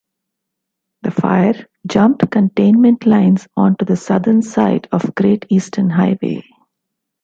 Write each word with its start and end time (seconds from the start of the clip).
The 1.03 1.11
fire 1.11 1.67
jumped 1.85 2.31
containment 2.31 3.05
lines 3.05 3.47
onto 3.55 3.85
the 3.85 3.95
southern 3.97 4.41
side 4.41 4.89
of 4.91 5.13
Great 5.13 5.45
Eastern 5.49 5.91
Highway. 5.91 6.41